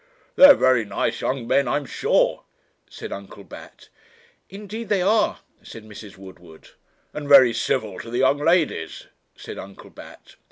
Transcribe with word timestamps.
'They 0.35 0.45
are 0.45 0.55
very 0.55 0.83
nice 0.83 1.21
young 1.21 1.45
men, 1.45 1.67
I 1.67 1.77
am 1.77 1.85
sure,' 1.85 2.43
said 2.89 3.11
Uncle 3.11 3.43
Bat. 3.43 3.89
'Indeed 4.49 4.89
they 4.89 5.03
are,' 5.03 5.41
said 5.61 5.83
Mrs. 5.85 6.17
Woodward. 6.17 6.69
'And 7.13 7.29
very 7.29 7.53
civil 7.53 7.99
to 7.99 8.09
the 8.09 8.17
young 8.17 8.39
ladies,' 8.39 9.05
said 9.35 9.59
Uncle 9.59 9.91
Bat. 9.91 10.37